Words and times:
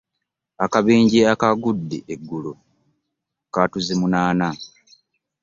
Akabenje 0.65 1.19
akaagudde 1.33 1.97
eggulo 2.13 2.53
kaatuze 3.53 3.93
munaana. 3.99 4.49